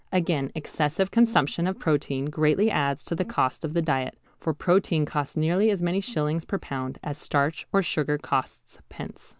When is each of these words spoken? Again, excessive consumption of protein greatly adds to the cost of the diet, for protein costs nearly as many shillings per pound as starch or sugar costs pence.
Again, 0.11 0.51
excessive 0.55 1.11
consumption 1.11 1.67
of 1.67 1.77
protein 1.77 2.25
greatly 2.25 2.71
adds 2.71 3.03
to 3.03 3.13
the 3.13 3.23
cost 3.23 3.63
of 3.63 3.73
the 3.75 3.83
diet, 3.83 4.17
for 4.39 4.51
protein 4.51 5.05
costs 5.05 5.37
nearly 5.37 5.69
as 5.69 5.83
many 5.83 6.01
shillings 6.01 6.43
per 6.43 6.57
pound 6.57 6.97
as 7.03 7.19
starch 7.19 7.67
or 7.71 7.83
sugar 7.83 8.17
costs 8.17 8.81
pence. 8.89 9.29